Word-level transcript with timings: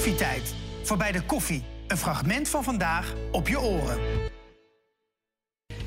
Koffietijd. 0.00 0.54
Voorbij 0.82 1.12
de 1.12 1.22
koffie. 1.22 1.64
Een 1.86 1.96
fragment 1.96 2.48
van 2.48 2.64
vandaag 2.64 3.14
op 3.32 3.48
je 3.48 3.60
oren. 3.60 3.98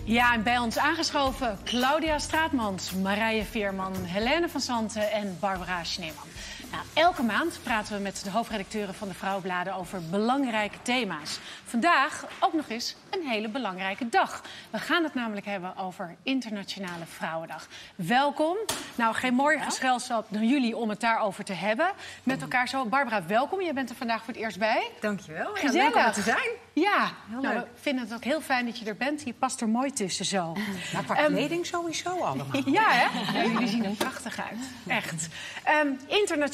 Ja, 0.03 0.33
en 0.33 0.43
bij 0.43 0.57
ons 0.57 0.77
aangeschoven 0.77 1.57
Claudia 1.63 2.19
Straatmans, 2.19 2.91
Marije 2.91 3.43
Veerman, 3.43 3.93
Helene 4.03 4.49
van 4.49 4.61
Santen 4.61 5.11
en 5.11 5.37
Barbara 5.39 5.83
Schneeman. 5.83 6.27
Nou, 6.73 6.85
elke 6.93 7.23
maand 7.23 7.59
praten 7.63 7.95
we 7.95 8.01
met 8.01 8.23
de 8.23 8.29
hoofdredacteuren 8.29 8.93
van 8.93 9.07
de 9.07 9.13
Vrouwenbladen 9.13 9.73
over 9.75 10.01
belangrijke 10.09 10.77
thema's. 10.81 11.39
Vandaag 11.65 12.25
ook 12.39 12.53
nog 12.53 12.69
eens 12.69 12.95
een 13.09 13.27
hele 13.27 13.47
belangrijke 13.49 14.09
dag. 14.09 14.41
We 14.69 14.77
gaan 14.79 15.03
het 15.03 15.13
namelijk 15.13 15.45
hebben 15.45 15.77
over 15.77 16.15
Internationale 16.23 17.05
Vrouwendag. 17.07 17.67
Welkom. 17.95 18.57
Nou, 18.95 19.15
geen 19.15 19.33
mooier 19.33 19.61
gezelschap 19.61 20.25
dan 20.29 20.47
jullie 20.47 20.77
om 20.77 20.89
het 20.89 20.99
daarover 20.99 21.43
te 21.43 21.53
hebben. 21.53 21.91
Met 22.23 22.41
elkaar 22.41 22.67
zo. 22.67 22.85
Barbara, 22.85 23.25
welkom. 23.25 23.61
Je 23.61 23.73
bent 23.73 23.89
er 23.89 23.95
vandaag 23.95 24.23
voor 24.23 24.33
het 24.33 24.41
eerst 24.43 24.59
bij. 24.59 24.89
Dankjewel. 24.99 25.55
Ja, 25.55 25.59
Gezellig. 25.61 25.85
leuk 25.87 25.95
om 25.95 26.01
er 26.01 26.13
te 26.13 26.21
zijn. 26.21 26.49
Ja, 26.73 27.11
Heel 27.29 27.41
nou, 27.41 27.53
leuk. 27.55 27.63
we 27.63 27.81
vinden 27.81 28.03
het 28.03 28.13
ook 28.13 28.23
heel 28.23 28.41
fijn 28.41 28.65
dat 28.65 28.79
je 28.79 28.85
er 28.85 28.95
bent. 28.97 29.21
Je 29.25 29.33
past 29.33 29.61
er 29.61 29.67
mooi 29.69 29.91
tussen 29.91 30.25
zo. 30.25 30.53
Maar 30.93 31.03
qua 31.03 31.15
Ehm, 31.15 31.25
kleding 31.31 31.65
sowieso 31.65 32.09
allemaal. 32.19 32.45
Ja, 32.65 32.89
hè? 32.91 33.39
Ja, 33.39 33.45
jullie 33.51 33.67
zien 33.67 33.85
er 33.85 33.91
prachtig 33.91 34.39
uit. 34.39 34.59
Echt. 34.87 35.27
Ehm, 35.63 35.87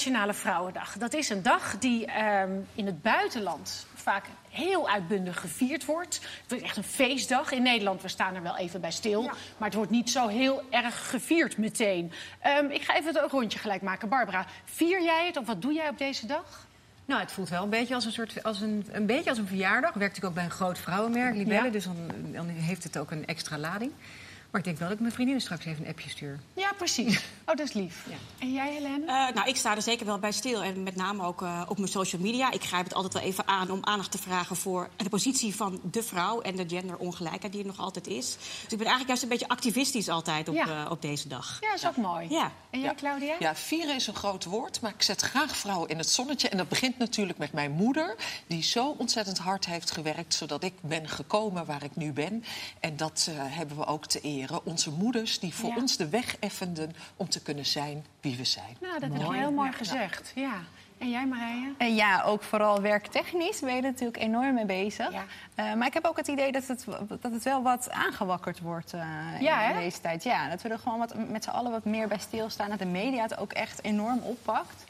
Internationale 0.10 0.34
Vrouwendag. 0.54 0.98
Dat 0.98 1.14
is 1.14 1.30
een 1.30 1.42
dag 1.44 1.78
die 1.78 2.06
ehm, 2.06 2.52
in 2.76 2.86
het 2.86 3.02
buitenland 3.02 3.86
vaak 3.96 4.26
heel 4.50 4.90
uitbundig 4.90 5.40
gevierd 5.40 5.86
wordt. 5.86 6.20
Het 6.48 6.52
is 6.52 6.62
echt 6.62 6.78
een 6.78 6.84
feestdag. 6.84 7.52
In 7.52 7.62
Nederland, 7.62 8.02
we 8.02 8.08
staan 8.08 8.36
er 8.36 8.42
wel 8.42 8.58
even 8.58 8.82
bij 8.82 8.92
stil. 8.92 9.24
Maar 9.58 9.68
het 9.68 9.74
wordt 9.74 9.92
niet 9.92 10.10
zo 10.10 10.28
heel 10.28 10.62
erg 10.70 11.10
gevierd 11.10 11.58
meteen. 11.58 12.12
Ehm, 12.40 12.66
ik 12.66 12.82
ga 12.82 12.96
even 12.96 13.24
een 13.24 13.30
rondje 13.30 13.60
gelijk 13.60 13.82
maken. 13.82 14.10
Barbara, 14.10 14.46
vier 14.66 15.02
jij 15.04 15.26
het 15.26 15.38
of 15.38 15.46
wat 15.46 15.62
doe 15.62 15.74
jij 15.74 15.90
op 15.90 15.98
deze 15.98 16.26
dag? 16.26 16.68
Nou, 17.06 17.22
het 17.22 17.32
voelt 17.32 17.50
wel 17.50 17.64
een 17.64 17.70
beetje 17.70 17.96
als 17.96 18.06
een 18.06 18.12
soort 18.12 18.44
als 18.44 18.62
een, 18.62 18.88
een 18.92 19.06
beetje 19.06 19.30
als 19.30 19.40
een 19.40 19.48
verjaardag. 19.48 19.90
Ik 19.90 19.96
werk 19.96 20.10
natuurlijk 20.14 20.26
ook 20.26 20.34
bij 20.34 20.44
een 20.44 20.58
groot 20.58 20.78
vrouwenmerk, 20.80 21.36
Libelle, 21.36 21.66
Ja. 21.66 21.72
dus 21.72 21.84
dan, 21.84 21.96
dan 22.32 22.48
heeft 22.48 22.84
het 22.84 22.98
ook 22.98 23.12
een 23.12 23.26
extra 23.26 23.58
lading. 23.58 23.92
Maar 24.52 24.60
ik 24.62 24.66
denk 24.68 24.78
wel 24.78 24.88
dat 24.88 24.96
ik 24.98 25.04
mijn 25.04 25.14
vriendinnen 25.14 25.44
straks 25.44 25.66
even 25.66 25.84
een 25.84 25.90
appje 25.90 26.10
stuur. 26.10 26.40
Ja, 26.54 26.72
precies. 26.78 27.18
Oh, 27.46 27.56
dat 27.56 27.60
is 27.68 27.74
lief. 27.74 28.06
En 28.40 28.54
jij, 28.54 28.74
Helene? 28.74 29.06
Eh, 29.06 29.36
nou, 29.36 29.48
ik 29.50 29.56
sta 29.56 29.76
er 29.76 29.82
zeker 29.82 30.06
wel 30.06 30.20
bij 30.20 30.32
stil. 30.32 30.64
En 30.64 30.84
met 30.84 30.96
name 30.96 31.24
ook 31.24 31.42
eh, 31.42 31.62
op 31.68 31.78
mijn 31.78 31.90
social 31.90 32.22
media. 32.22 32.52
Ik 32.52 32.64
grijp 32.64 32.84
het 32.84 32.94
altijd 32.94 33.14
wel 33.14 33.24
even 33.24 33.48
aan 33.48 33.72
om 33.72 33.80
aandacht 33.86 34.12
te 34.12 34.18
vragen 34.18 34.56
voor 34.56 34.90
de 34.98 35.10
positie 35.10 35.56
van 35.56 35.80
de 35.84 36.04
vrouw 36.04 36.42
en 36.42 36.56
de 36.56 36.66
genderongelijkheid 36.68 37.52
die 37.52 37.62
er 37.62 37.68
nog 37.68 37.80
altijd 37.80 38.08
is. 38.08 38.36
Dus 38.36 38.62
ik 38.64 38.78
ben 38.78 38.78
eigenlijk 38.88 39.08
juist 39.08 39.24
een 39.24 39.30
beetje 39.30 39.48
activistisch 39.48 40.10
altijd 40.10 40.50
op, 40.50 40.56
Ja. 40.56 40.84
eh, 40.86 40.92
op 40.92 41.02
deze 41.02 41.28
dag. 41.28 41.58
Ja, 41.62 41.74
is 41.74 41.88
ook 41.88 41.98
mooi. 41.98 42.30
Ja. 42.30 42.52
En 42.70 42.80
jij, 42.80 42.96
Claudia? 42.96 43.36
Ja, 43.40 43.56
vieren 43.56 43.96
is 43.96 44.08
een 44.08 44.16
groot 44.16 44.44
woord, 44.46 44.82
maar 44.82 44.92
ik 44.96 45.02
zet 45.02 45.22
graag 45.22 45.56
vrouwen 45.56 45.90
in 45.90 45.98
het 45.98 46.10
zonnetje. 46.10 46.50
En 46.50 46.58
dat 46.58 46.70
begint 46.70 46.98
natuurlijk 46.98 47.38
met 47.38 47.54
mijn 47.54 47.72
moeder, 47.72 48.16
die 48.48 48.64
zo 48.64 48.96
ontzettend 48.98 49.38
hard 49.38 49.66
heeft 49.66 49.92
gewerkt... 49.92 50.34
zodat 50.34 50.64
ik 50.64 50.74
ben 50.82 51.08
gekomen 51.10 51.66
waar 51.66 51.84
ik 51.84 51.96
nu 51.96 52.12
ben. 52.14 52.44
En 52.80 52.98
dat 52.98 53.30
hebben 53.34 53.78
we 53.78 53.86
ook 53.86 54.06
te 54.06 54.20
eren. 54.20 54.38
Onze 54.64 54.92
moeders 54.92 55.40
die 55.40 55.54
voor 55.56 55.70
Ja. 55.70 55.76
ons 55.76 55.98
de 55.98 56.10
weg 56.10 56.38
effenden 56.40 56.92
om 57.16 57.30
te 57.30 57.42
kunnen 57.42 57.66
zijn 57.66 58.06
wie 58.22 58.36
we 58.38 58.44
zijn. 58.44 58.78
Nou, 58.82 59.00
dat 59.00 59.10
heb 59.14 59.22
je 59.22 59.34
heel 59.34 59.52
mooi 59.52 59.72
gezegd. 59.72 60.32
Ja. 60.36 60.54
En 60.98 61.10
jij, 61.10 61.26
Marije? 61.28 61.74
En 61.78 61.96
ja, 61.96 62.22
ook 62.24 62.44
vooral 62.44 62.82
werktechnisch 62.82 63.60
ben 63.60 63.70
je 63.70 63.76
er 63.76 63.82
natuurlijk 63.82 64.18
enorm 64.18 64.54
mee 64.54 64.66
bezig. 64.66 65.12
Ja. 65.12 65.24
Eh, 65.56 65.74
maar 65.74 65.88
ik 65.88 65.94
heb 65.94 66.06
ook 66.06 66.18
het 66.18 66.28
idee 66.28 66.52
dat 66.52 66.68
het, 66.68 66.86
dat 67.22 67.32
het 67.32 67.44
wel 67.44 67.62
wat 67.62 67.92
aangewakkerd 67.92 68.60
wordt 68.60 68.94
eh, 68.94 69.02
Ja, 69.40 69.70
in 69.70 69.76
hè? 69.76 69.82
deze 69.82 70.02
tijd. 70.02 70.24
Ja, 70.24 70.50
dat 70.50 70.62
we 70.62 70.70
er 70.70 70.80
gewoon 70.80 71.00
wat, 71.00 71.30
met 71.30 71.44
z'n 71.44 71.50
allen 71.50 71.72
wat 71.72 71.86
meer 71.86 72.08
bij 72.08 72.18
stilstaan. 72.20 72.70
Dat 72.70 72.80
de 72.80 72.86
media 72.86 73.22
het 73.22 73.38
ook 73.38 73.54
echt 73.54 73.84
enorm 73.84 74.20
oppakt. 74.20 74.84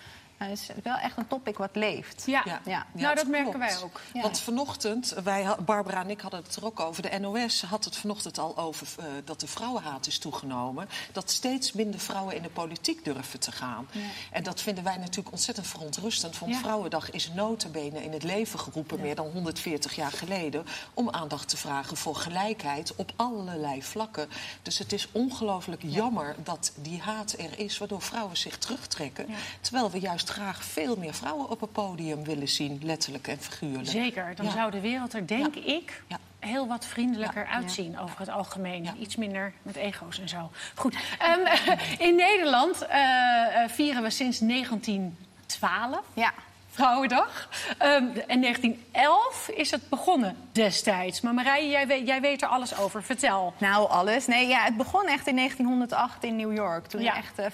Het 0.48 0.60
is 0.60 0.70
wel 0.84 0.96
echt 0.96 1.18
een 1.18 1.28
topic 1.28 1.58
wat 1.58 1.76
leeft. 1.76 2.24
Ja. 2.26 2.42
Ja. 2.46 2.62
Ja. 2.66 2.86
Nou, 2.92 3.16
dat 3.16 3.28
merken 3.28 3.52
klopt. 3.52 3.72
wij 3.74 3.84
ook. 3.84 4.02
Ja. 4.14 4.22
Want 4.22 4.40
vanochtend, 4.40 5.16
wij, 5.24 5.56
Barbara 5.66 6.02
en 6.02 6.10
ik 6.10 6.22
hadden 6.22 6.44
het 6.44 6.56
er 6.56 6.66
ook 6.66 6.80
over. 6.80 7.02
De 7.02 7.20
NOS 7.20 7.62
had 7.62 7.86
het 7.86 7.98
vanochtend 7.98 8.38
al 8.38 8.58
over 8.58 8.88
eh, 9.00 9.06
dat 9.26 9.40
de 9.40 9.48
vrouwenhaat 9.48 10.08
is 10.08 10.20
toegenomen. 10.20 10.90
Dat 11.12 11.32
steeds 11.32 11.72
minder 11.72 12.00
vrouwen 12.00 12.36
in 12.36 12.42
de 12.42 12.50
politiek 12.50 13.04
durven 13.04 13.40
te 13.40 13.52
gaan. 13.52 13.88
En 14.32 14.44
dat 14.44 14.62
vinden 14.62 14.84
wij 14.84 14.98
natuurlijk 14.98 15.32
ontzettend 15.32 15.68
verontrustend. 15.68 16.40
Want 16.40 16.54
Ja. 16.54 16.60
Vrouwendag 16.60 17.12
is 17.12 17.32
notabene 17.34 18.04
in 18.04 18.12
het 18.12 18.24
leven 18.24 18.60
geroepen... 18.60 19.00
meer 19.00 19.16
dan 19.16 19.28
140 19.32 19.96
jaar 19.96 20.12
geleden... 20.12 20.66
om 20.94 21.10
aandacht 21.10 21.50
te 21.50 21.58
vragen 21.58 21.98
voor 21.98 22.16
gelijkheid 22.16 22.96
op 22.96 23.12
allerlei 23.16 23.84
vlakken. 23.84 24.30
Dus 24.62 24.78
het 24.78 24.94
is 24.94 25.08
ongelooflijk 25.12 25.82
jammer 25.86 26.36
dat 26.44 26.72
die 26.76 27.02
haat 27.02 27.36
er 27.38 27.60
is... 27.60 27.78
waardoor 27.78 28.02
vrouwen 28.02 28.38
zich 28.38 28.58
terugtrekken. 28.58 29.28
Terwijl 29.62 29.92
we 29.92 30.00
juist 30.00 30.29
graag 30.30 30.64
veel 30.64 30.96
meer 30.96 31.14
vrouwen 31.14 31.50
op 31.50 31.62
het 31.62 31.72
podium 31.72 32.24
willen 32.24 32.48
zien... 32.48 32.80
letterlijk 32.84 33.28
en 33.28 33.40
figuurlijk. 33.42 33.88
Zeker, 33.90 34.36
dan 34.36 34.46
Ja. 34.46 34.52
zou 34.52 34.72
de 34.72 34.80
wereld 34.80 35.14
er, 35.14 35.28
denk 35.28 35.56
ik, 35.56 36.02
Ja. 36.08 36.18
heel 36.40 36.68
wat 36.68 36.86
vriendelijker 36.86 37.46
uitzien 37.46 38.00
over 38.00 38.20
het 38.20 38.30
algemeen. 38.30 38.90
Iets 39.00 39.16
minder 39.16 39.54
met 39.62 39.76
ego's 39.76 40.20
en 40.20 40.30
zo. 40.30 40.52
Goed, 40.76 40.96
ehm, 41.20 41.40
in 42.08 42.16
Nederland 42.16 42.82
eh, 42.86 43.64
eh, 43.64 43.70
vieren 43.70 44.04
we 44.04 44.10
sinds 44.10 44.40
1912 44.40 46.06
Ja. 46.14 46.34
Vrouwendag. 46.72 47.50
Ehm, 47.78 48.04
en 48.28 48.40
1911 48.40 49.50
is 49.56 49.72
het 49.72 49.90
begonnen 49.90 50.38
destijds. 50.52 51.22
Maar 51.22 51.34
Marije, 51.34 51.70
jij 51.70 51.88
weet, 51.88 52.08
jij 52.08 52.22
weet 52.22 52.42
er 52.42 52.48
alles 52.48 52.78
over. 52.78 53.04
Vertel. 53.04 53.54
Nou, 53.58 53.90
alles. 53.90 54.28
Nee, 54.28 54.48
ja, 54.48 54.64
het 54.64 54.78
begon 54.78 55.08
echt 55.08 55.28
in 55.28 55.36
1908 55.36 56.24
in 56.24 56.36
New 56.36 56.54
York. 56.56 56.86
Toen 56.88 57.02
Ja. 57.02 57.16
echt 57.16 57.40
eh, 57.40 57.46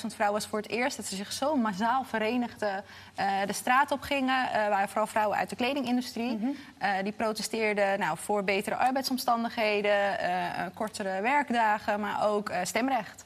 15.000 0.00 0.14
vrouwen 0.14 0.40
was 0.40 0.48
voor 0.50 0.58
het 0.58 0.68
eerst 0.70 0.96
dat 0.96 1.06
ze 1.06 1.16
zich 1.16 1.32
zo 1.32 1.56
massaal 1.56 2.04
verenigden. 2.04 2.84
eh, 3.14 3.26
de 3.46 3.52
straat 3.52 3.90
op 3.90 4.00
gingen. 4.00 4.50
Eh, 4.52 4.68
waren 4.68 4.88
vooral 4.88 5.06
vrouwen 5.06 5.38
uit 5.38 5.50
de 5.50 5.56
kledingindustrie. 5.56 6.36
Mhm. 6.36 6.48
Eh, 6.78 6.90
die 7.02 7.12
protesteerden 7.12 7.98
nou, 7.98 8.18
voor 8.18 8.44
betere 8.44 8.76
arbeidsomstandigheden, 8.76 10.18
eh, 10.18 10.44
eh, 10.60 10.66
kortere 10.74 11.20
werkdagen, 11.20 12.00
maar 12.00 12.26
ook 12.28 12.48
eh, 12.48 12.60
stemrecht. 12.64 13.23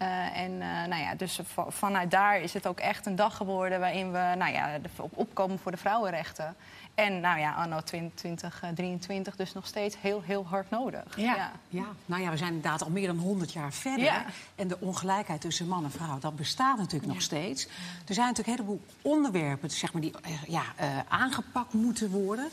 Eh, 0.00 0.36
en 0.38 0.52
eh, 0.62 0.68
nou 0.88 1.02
ja, 1.02 1.14
dus 1.14 1.40
va- 1.44 1.70
vanuit 1.70 2.10
daar 2.10 2.40
is 2.40 2.52
het 2.52 2.66
ook 2.66 2.80
echt 2.80 3.06
een 3.06 3.16
dag 3.16 3.36
geworden 3.36 3.80
waarin 3.80 4.12
we 4.12 4.34
nou 4.38 4.52
ja, 4.52 4.78
op 4.96 5.16
opkomen 5.18 5.58
voor 5.58 5.70
de 5.70 5.76
vrouwenrechten. 5.76 6.56
En 6.94 7.20
nou 7.20 7.38
ja, 7.38 7.52
anno 7.54 7.80
2023 7.80 9.36
dus 9.36 9.52
nog 9.52 9.66
steeds 9.66 9.96
heel, 10.00 10.22
heel 10.24 10.46
hard 10.46 10.70
nodig. 10.70 11.16
Ja. 11.16 11.52
Ja, 11.68 11.84
nou 12.06 12.22
ja, 12.22 12.30
we 12.30 12.36
zijn 12.36 12.52
inderdaad 12.54 12.82
al 12.82 12.90
meer 12.90 13.06
dan 13.06 13.18
100 13.18 13.52
jaar 13.52 13.72
verder. 13.72 14.04
Ja. 14.04 14.24
En 14.54 14.68
de 14.68 14.80
ongelijkheid 14.80 15.40
tussen 15.40 15.68
man 15.68 15.84
en 15.84 15.90
vrouw, 15.90 16.18
dat 16.18 16.36
bestaat 16.36 16.78
natuurlijk 16.78 17.12
nog 17.12 17.22
steeds. 17.22 17.66
Er 18.08 18.14
zijn 18.14 18.26
natuurlijk 18.26 18.58
een 18.58 18.64
heleboel 18.66 18.84
onderwerpen 19.02 19.70
zeg 19.70 19.92
maar, 19.92 20.02
die 20.02 20.14
eh, 20.22 20.30
ja, 20.46 20.62
eh, 20.76 20.88
aangepakt 21.08 21.72
moeten 21.72 22.10
worden. 22.10 22.48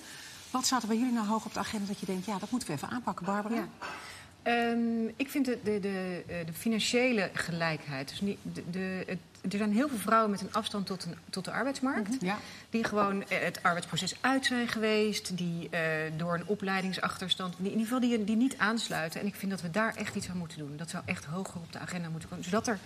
Wat 0.51 0.65
staat 0.65 0.81
er 0.81 0.87
bij 0.87 0.97
jullie 0.97 1.13
nou 1.13 1.27
hoog 1.27 1.45
op 1.45 1.53
de 1.53 1.59
agenda 1.59 1.87
dat 1.87 1.99
je 1.99 2.05
denkt, 2.05 2.25
ja, 2.25 2.37
dat 2.39 2.49
moeten 2.51 2.69
we 2.69 2.75
even 2.75 2.89
aanpakken, 2.89 3.25
Barbara? 3.25 3.67
Ehm, 4.47 5.07
ik 5.15 5.29
vind 5.29 5.45
de, 5.45 5.57
de, 5.63 5.79
de, 5.79 6.23
eh, 6.27 6.45
de 6.45 6.53
financiële 6.53 7.29
gelijkheid. 7.33 8.09
Dus 8.09 8.21
niet, 8.21 8.37
de, 8.41 8.63
de, 8.69 9.03
het, 9.07 9.53
er 9.53 9.57
zijn 9.57 9.73
heel 9.73 9.89
veel 9.89 9.97
vrouwen 9.97 10.31
met 10.31 10.41
een 10.41 10.53
afstand 10.53 10.85
tot, 10.85 11.05
een, 11.05 11.15
tot 11.29 11.45
de 11.45 11.51
arbeidsmarkt. 11.51 12.15
Ja. 12.21 12.37
Die 12.69 12.83
gewoon 12.83 13.23
eh, 13.27 13.39
het 13.39 13.63
arbeidsproces 13.63 14.15
uit 14.21 14.45
zijn 14.45 14.67
geweest. 14.67 15.37
Die 15.37 15.69
eh, 15.69 15.81
door 16.17 16.33
een 16.33 16.47
opleidingsachterstand. 16.47 17.53
Die, 17.57 17.65
in 17.65 17.71
ieder 17.71 17.83
geval 17.83 18.09
die, 18.09 18.23
die 18.23 18.35
niet 18.35 18.57
aansluiten. 18.57 19.21
En 19.21 19.27
ik 19.27 19.35
vind 19.35 19.51
dat 19.51 19.61
we 19.61 19.69
daar 19.69 19.95
echt 19.95 20.15
iets 20.15 20.29
aan 20.29 20.37
moeten 20.37 20.57
doen. 20.57 20.77
Dat 20.77 20.89
zou 20.89 21.03
echt 21.05 21.25
hoger 21.25 21.55
op 21.55 21.73
de 21.73 21.79
agenda 21.79 22.09
moeten 22.09 22.29
komen. 22.29 22.43
Zodat 22.43 22.67
er 22.67 22.79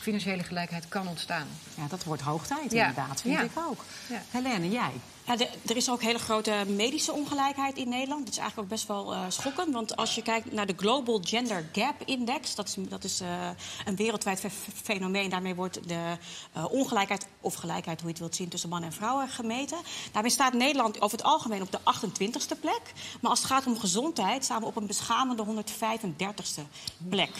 financiële 0.00 0.42
gelijkheid 0.42 0.88
kan 0.88 1.08
ontstaan. 1.08 1.46
Ja, 1.74 1.86
dat 1.88 2.04
wordt 2.04 2.22
hoog 2.22 2.46
tijd 2.46 2.72
Ja. 2.72 2.86
inderdaad, 2.88 3.20
vind 3.20 3.34
Ja. 3.34 3.40
ik 3.42 3.50
ook. 3.68 3.84
Ja. 4.08 4.22
Helene, 4.30 4.68
jij? 4.70 4.90
Ja, 5.26 5.36
de- 5.36 5.48
er 5.66 5.76
is 5.76 5.90
ook 5.90 6.02
hele 6.02 6.18
grote 6.18 6.64
medische 6.68 7.12
ongelijkheid 7.12 7.76
in 7.76 7.88
Nederland. 7.88 8.20
Dat 8.24 8.32
is 8.34 8.38
eigenlijk 8.38 8.68
ook 8.68 8.74
best 8.76 8.88
wel 8.88 9.12
eh, 9.14 9.20
schokkend. 9.28 9.72
Want 9.72 9.96
als 9.96 10.14
je 10.14 10.22
kijkt 10.22 10.52
naar 10.52 10.66
de 10.66 10.74
Global 10.76 11.20
Gender 11.24 11.68
Gap 11.72 12.02
Index... 12.04 12.54
dat 12.54 12.68
is, 12.68 12.74
dat 12.88 13.04
is 13.04 13.20
eh, 13.20 13.48
een 13.84 13.96
wereldwijd 13.96 14.40
fe- 14.40 14.50
fe- 14.50 14.70
fenomeen. 14.82 15.30
Daarmee 15.30 15.54
wordt 15.54 15.88
de 15.88 16.16
eh, 16.52 16.64
ongelijkheid, 16.70 17.26
of 17.40 17.54
gelijkheid, 17.54 17.98
hoe 17.98 18.06
je 18.08 18.12
het 18.14 18.22
wilt 18.22 18.34
zien... 18.36 18.48
tussen 18.48 18.68
mannen 18.68 18.90
en 18.90 18.96
vrouwen 18.96 19.28
gemeten. 19.28 19.78
Daarmee 20.12 20.30
staat 20.30 20.52
Nederland 20.52 21.00
over 21.00 21.16
het 21.18 21.26
algemeen 21.26 21.62
op 21.62 21.72
de 21.72 21.78
28e 21.78 22.60
plek. 22.60 22.82
Maar 23.20 23.30
als 23.30 23.38
het 23.38 23.48
gaat 23.48 23.66
om 23.66 23.78
gezondheid... 23.78 24.44
staan 24.44 24.60
we 24.60 24.66
op 24.66 24.76
een 24.76 24.86
beschamende 24.86 25.44
135e 25.44 26.60
plek. 27.08 27.30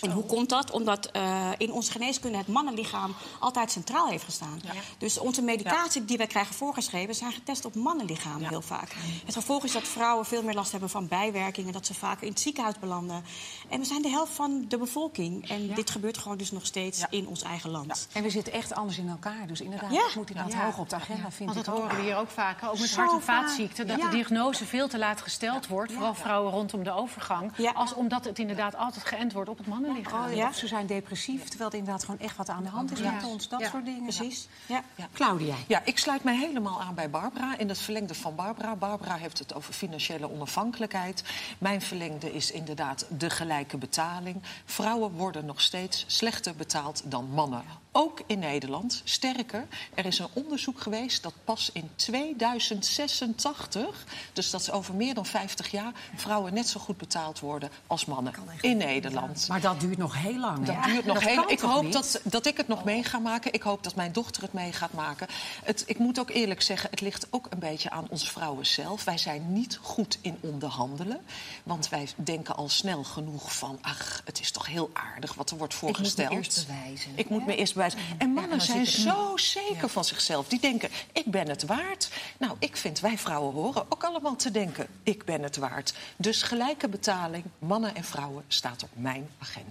En 0.00 0.10
hoe 0.10 0.24
komt 0.24 0.48
dat? 0.48 0.70
Omdat 0.70 1.06
eh, 1.06 1.50
in 1.56 1.72
onze 1.72 1.90
geneeskunde 1.92 2.38
het 2.38 2.46
mannenlichaam 2.48 3.14
altijd 3.40 3.70
centraal 3.70 4.08
heeft 4.08 4.24
gestaan. 4.24 4.60
Dus 4.98 5.18
onze 5.18 5.42
medicatie 5.42 6.04
die 6.04 6.16
wij 6.16 6.26
krijgen 6.26 6.54
voorgeschreven... 6.54 7.14
zijn 7.14 7.32
getest 7.32 7.64
op 7.64 7.74
mannenlichamen 7.74 8.48
heel 8.48 8.62
vaak. 8.62 8.94
Het 9.24 9.34
gevolg 9.34 9.64
is 9.64 9.72
dat 9.72 9.82
vrouwen 9.82 10.26
veel 10.26 10.42
meer 10.42 10.54
last 10.54 10.70
hebben 10.70 10.90
van 10.90 11.08
bijwerkingen... 11.08 11.72
dat 11.72 11.86
ze 11.86 11.94
vaak 11.94 12.20
in 12.20 12.28
het 12.28 12.40
ziekenhuis 12.40 12.78
belanden. 12.78 13.24
En 13.68 13.78
we 13.78 13.84
zijn 13.84 14.02
de 14.02 14.08
helft 14.08 14.32
van 14.32 14.64
de 14.68 14.78
bevolking. 14.78 15.48
En 15.48 15.74
dit 15.74 15.90
gebeurt 15.90 16.18
gewoon 16.18 16.36
dus 16.38 16.50
nog 16.50 16.66
steeds 16.66 17.04
in 17.10 17.26
ons 17.28 17.42
eigen 17.42 17.70
land. 17.70 18.08
En 18.12 18.22
we 18.22 18.30
zitten 18.30 18.52
echt 18.52 18.74
anders 18.74 18.98
in 18.98 19.08
elkaar, 19.08 19.46
dus 19.46 19.60
inderdaad, 19.60 19.92
Ja. 19.92 20.02
dat 20.02 20.14
moet 20.14 20.28
inderdaad 20.30 20.52
Ja. 20.52 20.64
hoog 20.64 20.78
op 20.78 20.88
de 20.88 20.96
agenda, 20.96 21.30
vind 21.30 21.48
Want 21.54 21.58
ik 21.60 21.64
dat 21.64 21.74
ook. 21.74 21.80
horen 21.80 21.96
we 21.96 22.02
hier 22.02 22.16
ook 22.16 22.30
vaak. 22.30 22.62
Ook 22.64 22.78
met 22.78 22.88
Zo 22.88 22.96
hart- 23.00 23.12
en 23.12 23.22
vaatziekten. 23.22 23.86
Dat 23.86 23.98
Ja. 23.98 24.04
de 24.04 24.16
diagnose 24.16 24.64
veel 24.66 24.88
te 24.88 24.98
laat 24.98 25.20
gesteld 25.20 25.66
wordt. 25.66 25.92
Vooral 25.92 26.14
vrouwen 26.14 26.52
rondom 26.52 26.82
de 26.84 26.90
overgang. 26.90 27.52
Ja. 27.56 27.70
Als 27.72 27.94
omdat 27.94 28.24
het 28.24 28.38
inderdaad 28.38 28.76
altijd 28.76 29.04
geënt 29.04 29.32
wordt 29.32 29.48
op 29.50 29.56
het 29.58 29.66
mannenlichaam. 29.66 29.95
Liggen. 29.96 30.18
Oh, 30.24 30.34
Ja. 30.34 30.48
Of 30.48 30.56
ze 30.56 30.66
zijn 30.66 30.86
depressief, 30.86 31.44
terwijl 31.48 31.70
er 31.70 31.76
inderdaad 31.76 32.04
gewoon 32.04 32.20
echt 32.20 32.36
wat 32.36 32.48
aan 32.48 32.62
de 32.62 32.68
hand 32.68 32.92
is 32.92 32.98
Ja. 32.98 33.10
met 33.10 33.24
ons. 33.24 33.48
Dat 33.48 33.60
Ja, 33.60 33.70
soort 33.70 33.84
dingen. 33.84 34.02
Precies. 34.02 34.48
Ja. 34.66 34.82
Claudia. 35.12 35.54
Ja, 35.66 35.82
ik 35.84 35.98
sluit 35.98 36.24
mij 36.24 36.36
helemaal 36.36 36.80
aan 36.80 36.94
bij 36.94 37.10
Barbara. 37.10 37.58
In 37.58 37.68
het 37.68 37.78
verlengde 37.78 38.14
van 38.14 38.34
Barbara. 38.34 38.76
Barbara 38.76 39.16
heeft 39.16 39.38
het 39.38 39.54
over 39.54 39.72
financiële 39.74 40.30
onafhankelijkheid. 40.30 41.22
Mijn 41.58 41.82
verlengde 41.82 42.32
is 42.34 42.50
inderdaad 42.50 43.06
de 43.08 43.30
gelijke 43.30 43.76
betaling. 43.76 44.42
Vrouwen 44.64 45.10
worden 45.12 45.44
nog 45.44 45.60
steeds 45.60 46.04
slechter 46.06 46.54
betaald 46.54 47.02
dan 47.04 47.28
mannen. 47.30 47.62
Ook 47.92 48.20
in 48.26 48.38
Nederland. 48.38 49.00
Sterker, 49.04 49.66
er 49.94 50.06
is 50.06 50.18
een 50.18 50.26
onderzoek 50.32 50.80
geweest 50.80 51.22
dat 51.22 51.32
pas 51.44 51.70
in 51.72 51.90
2086, 51.96 54.04
dus 54.32 54.50
dat 54.50 54.60
is 54.60 54.70
over 54.70 54.94
meer 54.94 55.14
dan 55.14 55.26
50 55.26 55.70
jaar, 55.70 55.92
vrouwen 56.14 56.54
net 56.54 56.68
zo 56.68 56.80
goed 56.80 56.96
betaald 56.96 57.40
worden 57.40 57.70
als 57.86 58.04
mannen 58.04 58.32
in 58.60 58.76
Nederland. 58.76 59.48
Maar 59.48 59.60
dat 59.60 59.75
duurt 59.78 59.98
nog 59.98 60.22
heel 60.22 60.38
lang. 60.38 60.66
Dat 60.66 60.84
duurt 60.84 61.04
nog 61.04 61.14
Dat 61.14 61.28
heel 61.28 61.50
Ik 61.50 61.60
hoop 61.60 61.82
niet? 61.82 61.92
dat, 61.92 62.20
dat 62.24 62.46
ik 62.46 62.56
het 62.56 62.68
nog 62.68 62.84
mee 62.84 63.04
ga 63.04 63.18
maken. 63.18 63.52
Ik 63.52 63.62
hoop 63.62 63.82
dat 63.82 63.94
mijn 63.94 64.12
dochter 64.12 64.42
het 64.42 64.52
mee 64.52 64.72
gaat 64.72 64.92
maken. 64.92 65.26
Het, 65.64 65.84
ik 65.86 65.98
moet 65.98 66.18
ook 66.18 66.30
eerlijk 66.30 66.62
zeggen, 66.62 66.90
het 66.90 67.00
ligt 67.00 67.26
ook 67.30 67.46
een 67.50 67.58
beetje 67.58 67.90
aan 67.90 68.06
ons 68.08 68.30
vrouwen 68.30 68.66
zelf. 68.66 69.04
Wij 69.04 69.18
zijn 69.18 69.52
niet 69.52 69.78
goed 69.82 70.18
in 70.20 70.38
onderhandelen. 70.40 71.20
Want 71.62 71.88
wij 71.88 72.08
denken 72.16 72.56
al 72.56 72.68
snel 72.68 73.04
genoeg 73.04 73.56
van... 73.56 73.78
ach, 73.80 74.22
het 74.24 74.40
is 74.40 74.50
toch 74.50 74.66
heel 74.66 74.90
aardig 74.92 75.34
wat 75.34 75.50
er 75.50 75.56
wordt 75.56 75.74
Ik 75.74 75.80
moet 75.80 75.90
me 75.90 75.96
voorgesteld. 75.96 76.30
eerst 76.30 76.66
bewijzen. 76.66 77.10
Ik 77.14 77.28
moet 77.28 77.46
me 77.46 77.56
eerst 77.56 77.72
bewijzen. 77.72 77.98
En 78.18 78.30
mannen 78.30 78.60
zijn 78.60 78.86
zo 78.86 79.36
zeker 79.36 79.88
van 79.88 80.04
zichzelf. 80.04 80.48
Die 80.48 80.60
denken, 80.60 80.90
ik 81.12 81.24
ben 81.24 81.48
het 81.48 81.62
waard. 81.62 82.10
Nou, 82.38 82.56
ik 82.58 82.76
vind, 82.76 83.00
wij 83.00 83.18
vrouwen 83.18 83.54
horen 83.54 83.84
ook 83.88 84.04
allemaal 84.04 84.36
te 84.36 84.50
denken... 84.50 84.86
ik 85.02 85.24
ben 85.24 85.42
het 85.42 85.56
waard. 85.56 85.94
Dus 86.16 86.42
gelijke 86.42 86.88
betaling, 86.88 87.44
mannen 87.58 87.94
en 87.94 88.04
vrouwen, 88.04 88.44
staat 88.48 88.82
op 88.82 88.90
mijn 88.92 89.28
agenda. 89.38 89.65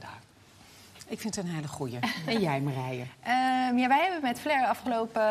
Ik 1.08 1.20
vind 1.20 1.36
het 1.36 1.46
een 1.46 1.52
hele 1.52 1.68
goeie. 1.68 2.00
En 2.26 2.40
jij, 2.40 2.62
Marije? 2.62 3.06
Ehm, 3.24 3.78
ja, 3.78 3.88
wij 3.88 4.02
hebben 4.02 4.22
met 4.22 4.40
Flair 4.40 4.66
afgelopen 4.66 5.22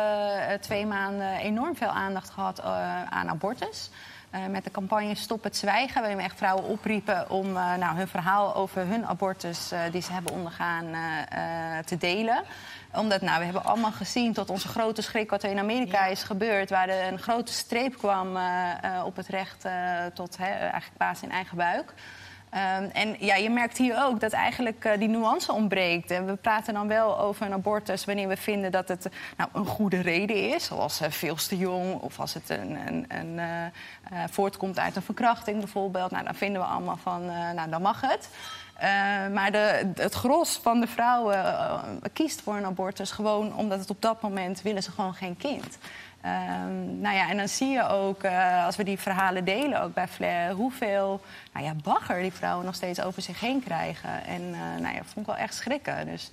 eh, 0.47 0.59
twee 0.59 0.85
maanden 0.85 1.37
enorm 1.37 1.75
veel 1.75 1.89
aandacht 1.89 2.29
gehad 2.29 2.59
eh, 2.59 3.03
aan 3.03 3.29
abortus. 3.29 3.89
Eh, 4.29 4.45
met 4.45 4.63
de 4.63 4.71
campagne 4.71 5.15
Stop 5.15 5.43
het 5.43 5.57
Zwijgen, 5.57 5.99
waarin 5.99 6.17
we 6.17 6.23
echt 6.23 6.37
vrouwen 6.37 6.63
opriepen 6.63 7.29
om 7.29 7.51
nou, 7.51 7.95
hun 7.95 8.07
verhaal 8.07 8.55
over 8.55 8.87
hun 8.87 9.05
abortus 9.05 9.71
die 9.91 10.01
ze 10.01 10.11
hebben 10.11 10.33
ondergaan 10.33 10.85
te 11.85 11.97
delen. 11.97 12.43
Omdat 12.93 13.21
nou, 13.21 13.37
we 13.37 13.43
hebben 13.43 13.63
allemaal 13.63 13.91
gezien 13.91 14.33
tot 14.33 14.49
onze 14.49 14.67
grote 14.67 15.01
schrik 15.01 15.29
wat 15.29 15.43
er 15.43 15.49
in 15.49 15.59
Amerika 15.59 16.05
is 16.05 16.23
gebeurd, 16.23 16.69
waar 16.69 16.89
er 16.89 17.11
een 17.11 17.19
grote 17.19 17.53
streep 17.53 17.97
kwam 17.97 18.37
op 19.05 19.15
het 19.15 19.27
recht 19.27 19.65
tot 20.13 20.37
hè, 20.37 20.49
eigenlijk 20.49 20.97
baas 20.97 21.21
in 21.21 21.31
eigen 21.31 21.57
buik. 21.57 21.93
Ehm, 22.55 22.89
en 22.93 23.15
ja, 23.19 23.35
je 23.35 23.49
merkt 23.49 23.77
hier 23.77 24.03
ook 24.03 24.19
dat 24.19 24.31
eigenlijk 24.31 24.85
eh, 24.85 24.97
die 24.99 25.07
nuance 25.07 25.51
ontbreekt. 25.51 26.11
En 26.11 26.25
we 26.25 26.35
praten 26.35 26.73
dan 26.73 26.87
wel 26.87 27.19
over 27.19 27.45
een 27.45 27.53
abortus 27.53 28.05
wanneer 28.05 28.27
we 28.27 28.37
vinden 28.37 28.71
dat 28.71 28.87
het 28.87 29.09
nou, 29.37 29.49
een 29.53 29.65
goede 29.65 30.01
reden 30.01 30.53
is. 30.53 30.65
Zoals 30.65 31.01
eh, 31.01 31.11
veel 31.11 31.35
te 31.35 31.57
jong 31.57 32.01
of 32.01 32.19
als 32.19 32.33
het 32.33 32.49
een, 32.49 32.77
een, 32.87 33.05
een, 33.07 33.39
eh, 33.39 34.23
voortkomt 34.29 34.79
uit 34.79 34.95
een 34.95 35.01
verkrachting 35.01 35.59
bijvoorbeeld. 35.59 36.11
Nou, 36.11 36.23
dan 36.23 36.35
vinden 36.35 36.61
we 36.61 36.67
allemaal 36.67 36.97
van, 36.97 37.25
nou, 37.25 37.69
dan 37.69 37.81
mag 37.81 38.01
het. 38.01 38.29
Eh, 38.75 38.87
maar 39.33 39.51
de, 39.51 39.91
het 39.95 40.13
gros 40.13 40.59
van 40.61 40.79
de 40.79 40.87
vrouwen 40.87 41.43
kiest 42.13 42.41
voor 42.41 42.55
een 42.55 42.65
abortus 42.65 43.11
gewoon 43.11 43.55
omdat 43.55 43.79
het 43.79 43.89
op 43.89 44.01
dat 44.01 44.21
moment 44.21 44.61
willen 44.61 44.83
ze 44.83 44.91
gewoon 44.91 45.13
geen 45.13 45.37
kind. 45.37 45.77
Ehm, 46.25 46.99
nou 47.01 47.15
ja, 47.15 47.29
en 47.29 47.37
dan 47.37 47.47
zie 47.47 47.67
je 47.67 47.87
ook, 47.87 48.23
eh, 48.23 48.65
als 48.65 48.75
we 48.75 48.83
die 48.83 48.99
verhalen 48.99 49.45
delen, 49.45 49.81
ook 49.81 49.93
bij 49.93 50.07
Flair, 50.07 50.51
hoeveel 50.51 51.21
nou 51.53 51.65
ja, 51.65 51.73
bagger 51.83 52.21
die 52.21 52.33
vrouwen 52.33 52.65
nog 52.65 52.75
steeds 52.75 53.01
over 53.01 53.21
zich 53.21 53.39
heen 53.39 53.63
krijgen. 53.63 54.23
En 54.25 54.41
eh, 54.53 54.81
nou 54.81 54.93
ja, 54.93 54.97
dat 54.97 55.05
vond 55.05 55.27
ik 55.27 55.33
wel 55.33 55.35
echt 55.35 55.55
schrikken. 55.55 56.05
Dus 56.05 56.31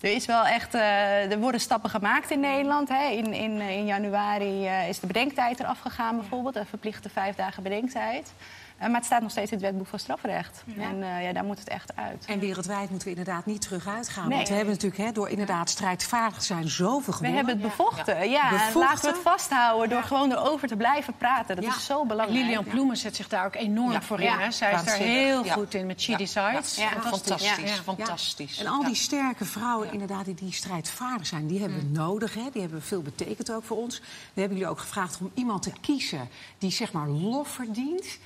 er 0.00 0.10
is 0.10 0.26
wel 0.26 0.46
echt, 0.46 0.74
eh, 0.74 1.32
er 1.32 1.38
worden 1.38 1.60
stappen 1.60 1.90
gemaakt 1.90 2.30
in 2.30 2.40
Nederland. 2.40 2.88
Hè. 2.88 3.08
In, 3.08 3.32
in, 3.32 3.60
in 3.60 3.84
januari 3.84 4.66
is 4.88 5.00
de 5.00 5.06
bedenktijd 5.06 5.60
eraf 5.60 5.78
gegaan 5.78 6.16
bijvoorbeeld, 6.16 6.56
een 6.56 6.66
verplichte 6.66 7.08
vijf 7.08 7.36
dagen 7.36 7.62
bedenktijd. 7.62 8.32
Eh, 8.78 8.86
maar 8.86 8.96
het 8.96 9.04
staat 9.04 9.22
nog 9.22 9.30
steeds 9.30 9.50
in 9.50 9.56
het 9.56 9.66
wetboek 9.66 9.86
van 9.86 9.98
strafrecht. 9.98 10.62
En 10.78 11.02
eh, 11.02 11.22
ja, 11.22 11.32
daar 11.32 11.44
moet 11.44 11.58
het 11.58 11.68
echt 11.68 11.96
uit. 11.96 12.24
En 12.26 12.38
wereldwijd 12.38 12.90
moeten 12.90 13.08
we 13.08 13.14
inderdaad 13.16 13.46
niet 13.46 13.60
terug 13.60 13.86
uitgaan. 13.88 14.28
Nee. 14.28 14.36
Want 14.36 14.48
we 14.48 14.54
hebben 14.54 14.72
natuurlijk 14.74 15.02
hè, 15.02 15.12
door 15.12 15.28
inderdaad 15.28 15.70
strijdvaardig 15.70 16.38
te 16.38 16.44
zijn 16.44 16.68
zoveel 16.68 17.00
We 17.06 17.12
gewonnen. 17.12 17.36
hebben 17.36 17.54
het 17.54 17.62
bevochten. 17.62 18.30
Ja, 18.30 18.48
Bevochten? 18.50 18.80
laten 18.80 19.00
we 19.02 19.08
het 19.08 19.18
vasthouden 19.22 19.88
door 19.88 20.02
gewoon 20.02 20.32
erover 20.32 20.68
te 20.68 20.76
blijven 20.76 21.14
praten. 21.16 21.56
Dat 21.56 21.64
Ja. 21.64 21.70
is 21.76 21.84
zo 21.84 22.04
belangrijk. 22.04 22.40
Lilian 22.44 22.64
Ploemen 22.64 22.96
zet 22.96 23.16
zich 23.16 23.28
daar 23.28 23.44
ook 23.46 23.54
enorm 23.54 23.92
Ja. 23.92 24.02
voor 24.02 24.18
in. 24.20 24.24
Ja. 24.24 24.38
Hè? 24.38 24.50
Zij 24.50 24.72
is 24.74 24.84
daar 24.84 24.96
heel 24.96 25.44
Ja. 25.44 25.52
goed 25.52 25.74
in 25.74 25.86
met 25.86 26.00
She 26.00 26.10
Ja. 26.10 26.16
Decides. 26.16 26.76
Ja. 26.76 26.88
Fantastisch, 26.88 27.60
Ja. 27.76 27.82
fantastisch. 27.82 28.58
En 28.58 28.66
al 28.66 28.84
die 28.84 28.94
sterke 28.94 29.44
vrouwen 29.44 29.92
inderdaad 29.92 30.24
die, 30.24 30.34
die 30.34 30.52
strijdvaardig 30.52 31.26
zijn, 31.26 31.46
die 31.46 31.60
hebben 31.60 31.78
we 31.78 31.84
nodig. 31.98 32.34
Hè? 32.34 32.42
Die 32.52 32.60
hebben 32.62 32.82
veel 32.82 33.02
betekend 33.02 33.52
ook 33.52 33.64
voor 33.64 33.76
ons. 33.76 34.00
We 34.34 34.40
hebben 34.40 34.58
jullie 34.58 34.72
ook 34.72 34.80
gevraagd 34.80 35.18
om 35.20 35.30
iemand 35.34 35.62
te 35.62 35.72
kiezen 35.80 36.28
die 36.58 36.70
zeg 36.70 36.92
maar 36.92 37.08
lof 37.08 37.48
verdient. 37.48 38.18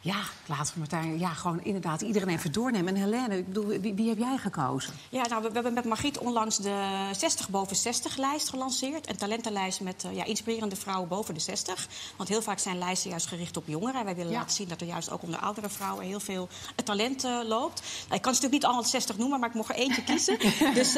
Ja, 0.00 0.16
laten 0.46 0.74
we 0.74 0.80
meteen 0.80 1.18
ja, 1.18 1.28
gewoon 1.28 1.60
inderdaad 1.64 2.00
iedereen 2.00 2.28
even 2.28 2.52
doornemen. 2.52 2.94
En 2.94 3.00
Helene, 3.02 3.38
ik 3.38 3.46
bedoel, 3.46 3.66
wie, 3.66 3.94
wie 3.94 4.08
heb 4.08 4.18
jij 4.18 4.36
gekozen? 4.38 4.92
Ja, 5.08 5.26
nou, 5.28 5.42
we, 5.42 5.48
we 5.48 5.54
hebben 5.54 5.72
met 5.72 5.84
Margriet 5.84 6.18
onlangs 6.18 6.56
de 6.56 7.08
60 7.16 7.48
boven 7.48 7.76
60 7.76 8.16
lijst 8.16 8.48
gelanceerd. 8.48 9.08
Een 9.08 9.16
talentenlijst 9.16 9.80
met 9.80 10.04
eh, 10.04 10.14
ja, 10.16 10.24
inspirerende 10.24 10.76
vrouwen 10.76 11.08
boven 11.08 11.34
de 11.34 11.40
60. 11.40 11.86
Want 12.16 12.28
heel 12.28 12.42
vaak 12.42 12.58
zijn 12.58 12.78
lijsten 12.78 13.10
juist 13.10 13.26
gericht 13.26 13.56
op 13.56 13.66
jongeren. 13.66 13.94
En 13.94 14.04
wij 14.04 14.14
willen 14.14 14.32
Ja. 14.32 14.38
laten 14.38 14.54
zien 14.56 14.68
dat 14.68 14.80
er 14.80 14.86
juist 14.86 15.10
ook 15.10 15.22
onder 15.22 15.40
oudere 15.40 15.68
vrouwen 15.68 16.04
heel 16.04 16.20
veel 16.20 16.48
eh, 16.76 16.84
talent 16.84 17.24
eh, 17.24 17.38
loopt. 17.44 17.80
Nou, 18.02 18.14
ik 18.14 18.22
kan 18.22 18.34
ze 18.34 18.40
natuurlijk 18.42 18.52
niet 18.52 18.64
allemaal 18.64 18.84
60 18.84 19.16
noemen, 19.18 19.40
maar 19.40 19.48
ik 19.48 19.54
mocht 19.54 19.68
er 19.68 19.74
eentje 19.74 20.04
kiezen. 20.10 20.38
dus, 20.74 20.94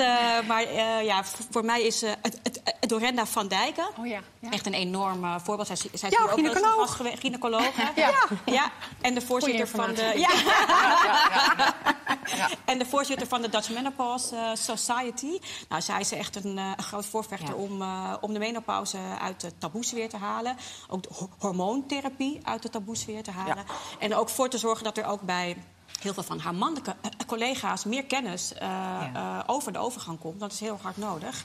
maar 0.46 0.74
ja, 1.04 1.24
voor 1.50 1.64
mij 1.64 1.82
is 1.82 2.00
het, 2.00 2.38
het, 2.42 2.60
het 2.80 2.88
Dorenda 2.90 3.26
van 3.26 3.48
Dijken. 3.48 3.88
Oh 3.98 4.06
ja. 4.06 4.20
ja. 4.38 4.50
Echt 4.50 4.66
een 4.66 4.74
enorm 4.74 5.40
voorbeeld. 5.40 5.66
Zij, 5.66 5.76
zij 5.76 6.10
is 6.10 6.16
Ja, 6.18 6.24
ook 6.24 6.30
gynaecoloog. 6.30 6.96
geweest. 6.96 7.18
Gynaecoloog? 7.20 7.76
Ja. 7.96 8.12
ja. 8.44 8.72
En 9.00 9.14
de 9.14 9.20
voorzitter 9.20 9.68
van 9.68 9.94
de. 9.94 10.12
informatie. 10.14 10.20
Ja. 10.20 11.74
En 12.64 12.78
de 12.82 12.86
voorzitter 12.86 13.26
van 13.26 13.42
de 13.42 13.48
Dutch 13.48 13.70
Menopause 13.70 14.36
eh, 14.36 14.50
Society. 14.54 15.38
Nou, 15.68 15.82
zij 15.82 16.00
is 16.00 16.12
echt 16.12 16.44
een, 16.44 16.58
eh, 16.58 16.72
een 16.76 16.82
groot 16.82 17.06
voorvechter 17.06 17.48
Ja. 17.48 17.54
om, 17.54 17.82
eh, 17.82 18.14
om 18.20 18.32
de 18.32 18.38
menopauze 18.38 18.98
uit 19.20 19.40
de 19.40 19.58
taboesfeer 19.58 20.08
te 20.08 20.16
halen. 20.16 20.56
Ook 20.88 21.02
de 21.02 21.08
hormoontherapie 21.38 22.40
uit 22.42 22.62
de 22.62 22.70
taboesfeer 22.70 23.22
te 23.22 23.30
halen. 23.30 23.64
En 23.98 24.14
ook 24.14 24.28
voor 24.28 24.48
te 24.48 24.58
zorgen 24.58 24.84
dat 24.84 24.98
er 24.98 25.04
ook 25.04 25.20
bij 25.20 25.56
heel 26.02 26.14
veel 26.14 26.22
van 26.22 26.38
haar 26.38 26.54
mannelijke 26.54 26.94
eh, 27.00 27.10
collega's 27.26 27.84
meer 27.84 28.04
kennis 28.04 28.54
eh, 28.54 28.68
eh, 29.14 29.38
over 29.46 29.72
de 29.72 29.78
overgang 29.78 30.18
komt. 30.18 30.40
Dat 30.40 30.52
is 30.52 30.60
heel 30.60 30.78
hard 30.82 30.96
nodig. 30.96 31.44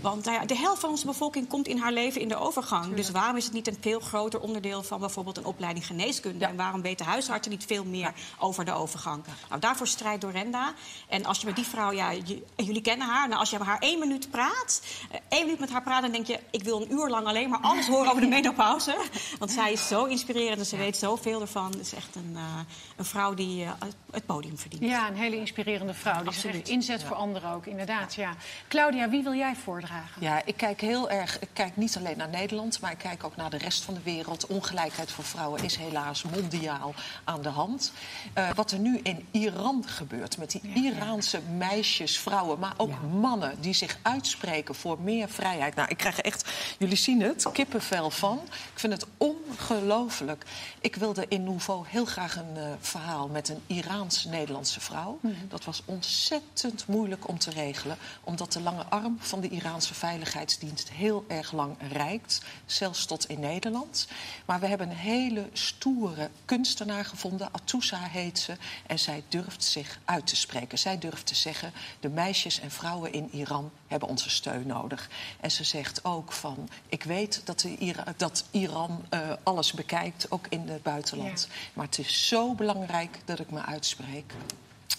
Want 0.00 0.24
nou 0.24 0.36
ja, 0.40 0.46
de 0.46 0.56
helft 0.56 0.80
van 0.80 0.90
onze 0.90 1.06
bevolking 1.06 1.48
komt 1.48 1.66
in 1.66 1.78
haar 1.78 1.92
leven 1.92 2.20
in 2.20 2.28
de 2.28 2.36
overgang. 2.36 2.94
Dus 2.94 3.10
waarom 3.10 3.36
is 3.36 3.44
het 3.44 3.52
niet 3.52 3.68
een 3.68 3.76
veel 3.80 4.00
groter 4.00 4.40
onderdeel 4.40 4.82
van 4.82 5.00
bijvoorbeeld 5.00 5.36
een 5.36 5.44
opleiding 5.44 5.86
geneeskunde? 5.86 6.44
En 6.44 6.56
waarom 6.56 6.82
weten 6.82 7.06
huisartsen 7.06 7.52
niet 7.52 7.64
veel 7.64 7.84
meer 7.84 8.12
over 8.38 8.64
de 8.64 8.72
overgang? 8.72 9.24
Nou, 9.48 9.60
daarvoor 9.60 9.86
strijdt 9.86 10.20
Dorenda. 10.20 10.74
En 11.08 11.24
als 11.24 11.40
je 11.40 11.46
met 11.46 11.56
die 11.56 11.64
vrouw, 11.64 11.92
ja, 11.92 12.12
jullie 12.56 12.80
kennen 12.80 13.06
haar. 13.06 13.28
Nou, 13.28 13.40
als 13.40 13.50
je 13.50 13.58
met 13.58 13.66
haar 13.66 13.78
één 13.78 13.98
minuut 13.98 14.30
praat, 14.30 14.82
eh, 15.10 15.20
één 15.28 15.44
minuut 15.44 15.60
met 15.60 15.70
haar 15.70 15.82
praat, 15.82 16.02
dan 16.02 16.12
denk 16.12 16.26
je, 16.26 16.40
ik 16.50 16.62
wil 16.62 16.82
een 16.82 16.92
uur 16.92 17.08
lang 17.08 17.26
alleen 17.26 17.50
maar 17.50 17.60
alles 17.60 17.86
horen 17.86 18.08
over 18.08 18.20
de 18.20 18.28
menopauze. 18.38 18.96
Want 19.38 19.50
zij 19.50 19.72
is 19.72 19.88
zo 19.88 20.04
inspirerend 20.04 20.58
en 20.58 20.66
ze 20.66 20.76
weet 20.76 20.96
zoveel 20.96 21.40
ervan. 21.40 21.70
Het 21.70 21.80
is 21.80 21.92
echt 21.92 22.14
een, 22.14 22.32
eh, 22.34 22.58
een 22.96 23.04
vrouw 23.04 23.34
die 23.34 23.64
eh, 23.64 23.72
het 24.14 24.26
podium 24.26 24.58
verdient. 24.58 24.82
Ja, 24.82 25.08
een 25.08 25.16
hele 25.16 25.36
inspirerende 25.36 25.94
vrouw. 25.94 26.22
Die 26.22 26.32
zich 26.32 26.54
echt 26.54 26.68
inzet 26.68 27.02
voor 27.02 27.16
anderen 27.16 27.50
ook, 27.50 27.66
inderdaad. 27.66 28.14
Ja. 28.14 28.34
Claudia, 28.68 29.08
wie 29.08 29.22
wil 29.22 29.34
jij 29.34 29.54
voordragen? 29.56 30.22
Ja, 30.22 30.42
ik 30.44 30.56
kijk 30.56 30.80
heel 30.80 31.10
erg. 31.10 31.38
Ik 31.38 31.48
kijk 31.52 31.76
niet 31.76 31.96
alleen 31.96 32.16
naar 32.16 32.28
Nederland, 32.28 32.80
maar 32.80 32.90
ik 32.90 32.98
kijk 32.98 33.24
ook 33.24 33.36
naar 33.36 33.50
de 33.50 33.58
rest 33.58 33.82
van 33.82 33.94
de 33.94 34.02
wereld. 34.02 34.46
Ongelijkheid 34.46 35.10
voor 35.10 35.24
vrouwen 35.24 35.64
is 35.64 35.76
helaas 35.76 36.22
mondiaal 36.22 36.94
aan 37.24 37.42
de 37.42 37.48
hand. 37.48 37.92
Eh, 38.32 38.50
wat 38.54 38.70
er 38.70 38.78
nu 38.78 39.00
in 39.02 39.26
Iran 39.30 39.84
gebeurt 39.86 40.38
met 40.38 40.50
die 40.50 40.72
Iraanse 40.74 41.40
meisjes, 41.56 42.18
vrouwen, 42.18 42.58
maar 42.58 42.74
ook 42.76 42.92
mannen 43.12 43.60
die 43.60 43.74
zich 43.74 43.98
uitspreken 44.02 44.74
voor 44.74 45.00
meer 45.00 45.28
vrijheid. 45.28 45.74
Nou, 45.74 45.88
ik 45.88 45.96
krijg 45.96 46.18
er 46.18 46.24
echt, 46.24 46.50
jullie 46.78 46.96
zien 46.96 47.22
het, 47.22 47.46
kippenvel 47.52 48.10
van. 48.10 48.40
Ik 48.44 48.78
vind 48.78 48.92
het 48.92 49.06
ongelooflijk. 49.16 50.44
Ik 50.80 50.96
wilde 50.96 51.26
in 51.28 51.44
Nouveau 51.44 51.84
heel 51.88 52.04
graag 52.04 52.36
een 52.36 52.56
eh, 52.56 52.62
verhaal 52.80 53.28
met 53.28 53.48
een 53.48 53.62
Iraans-Nederlandse 53.84 54.80
vrouw. 54.80 55.18
Dat 55.48 55.64
was 55.64 55.82
ontzettend 55.84 56.86
moeilijk 56.86 57.28
om 57.28 57.38
te 57.38 57.50
regelen, 57.50 57.96
omdat 58.24 58.52
de 58.52 58.60
lange 58.60 58.84
arm 58.84 59.16
van 59.20 59.40
de 59.40 59.48
Iraanse 59.48 59.94
veiligheidsdienst 59.94 60.90
heel 60.90 61.24
erg 61.28 61.52
lang 61.52 61.76
reikt, 61.92 62.42
zelfs 62.66 63.04
tot 63.04 63.28
in 63.28 63.40
Nederland. 63.40 64.08
Maar 64.44 64.60
we 64.60 64.66
hebben 64.66 64.90
een 64.90 64.96
hele 64.96 65.48
stoere 65.52 66.30
kunstenaar 66.44 67.04
gevonden, 67.04 67.52
Atoussa 67.52 67.98
heet 67.98 68.38
ze, 68.38 68.56
en 68.86 68.98
zij 68.98 69.22
durft 69.28 69.64
zich 69.64 69.98
uit 70.04 70.26
te 70.26 70.36
spreken. 70.36 70.78
Zij 70.78 70.98
durft 70.98 71.26
te 71.26 71.34
zeggen: 71.34 71.72
de 72.00 72.08
meisjes 72.08 72.60
en 72.60 72.70
vrouwen 72.70 73.12
in 73.12 73.28
Iran 73.32 73.70
hebben 73.86 74.08
onze 74.08 74.30
steun 74.30 74.66
nodig. 74.66 75.08
En 75.40 75.50
ze 75.50 75.64
zegt 75.64 76.04
ook 76.04 76.32
van: 76.32 76.68
ik 76.88 77.02
weet 77.02 77.40
dat, 77.44 77.60
de 77.60 77.76
Ira- 77.76 78.14
dat 78.16 78.44
Iran 78.50 79.04
eh, 79.08 79.32
alles 79.42 79.72
bekijkt, 79.72 80.30
ook 80.30 80.46
in 80.48 80.68
het 80.68 80.82
buitenland. 80.82 81.48
Maar 81.72 81.84
het 81.84 81.98
is 81.98 82.28
zo 82.28 82.54
belangrijk 82.54 83.18
dat 83.24 83.38
ik 83.38 83.50
me 83.50 83.60
uitspreek. 83.74 84.32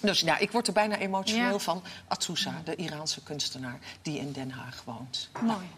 Dus 0.02 0.20
ja, 0.20 0.38
ik 0.38 0.52
word 0.52 0.68
er 0.68 0.74
bijna 0.74 0.98
emotioneel 0.98 1.52
Ja. 1.52 1.58
van. 1.60 1.84
Atsusa, 2.08 2.52
de 2.64 2.76
Iraanse 2.76 3.24
kunstenaar 3.24 3.78
die 4.02 4.20
in 4.20 4.32
Den 4.32 4.52
Haag 4.52 4.82
woont. 4.86 5.30
Mooi. 5.42 5.70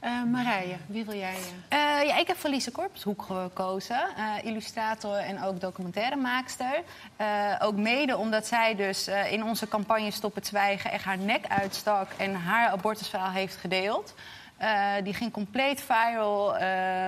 Eh, 0.00 0.22
Marije, 0.22 0.76
wie 0.86 1.04
wil 1.04 1.16
jij... 1.16 1.34
eh? 1.68 2.00
Eh, 2.00 2.06
ja, 2.08 2.16
ik 2.16 2.26
heb 2.26 2.36
voor 2.36 2.50
Lise 2.50 2.70
Korpshoek 2.70 3.22
gekozen. 3.22 4.00
Eh, 4.16 4.44
illustrator 4.44 5.16
en 5.16 5.42
ook 5.42 5.60
documentairemaakster. 5.60 6.82
Eh 7.16 7.54
ook 7.58 7.76
mede 7.76 8.16
omdat 8.16 8.46
zij 8.46 8.74
dus 8.76 9.06
eh, 9.06 9.32
in 9.32 9.44
onze 9.44 9.68
campagne 9.68 10.10
Stop 10.10 10.34
het 10.34 10.46
Zwijgen... 10.46 10.90
echt 10.90 11.04
haar 11.04 11.18
nek 11.18 11.46
uitstak 11.48 12.10
en 12.16 12.34
haar 12.34 12.68
abortusverhaal 12.70 13.30
heeft 13.30 13.56
gedeeld. 13.56 14.14
Eh, 14.56 14.92
die 15.04 15.14
ging 15.14 15.32
compleet 15.32 15.80
viral. 15.80 16.56
Eh, 16.56 16.62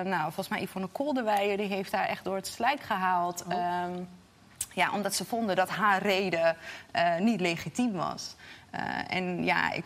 nou, 0.05 0.23
volgens 0.23 0.49
mij 0.49 0.63
Yvonne 0.63 0.89
Kolderweijer 0.89 1.57
die 1.57 1.69
heeft 1.69 1.93
haar 1.93 2.07
echt 2.07 2.25
door 2.25 2.37
het 2.37 2.47
slijk 2.47 2.81
gehaald. 2.83 3.45
Ehm, 3.49 3.93
ja, 4.73 4.93
omdat 4.93 5.15
ze 5.15 5.25
vonden 5.25 5.57
dat 5.57 5.69
haar 5.69 6.03
reden 6.03 6.57
eh, 6.91 7.17
niet 7.19 7.41
legitiem 7.41 7.93
was. 7.93 8.35
Eh, 8.71 8.83
en 9.09 9.45
ja, 9.45 9.73
ik 9.73 9.85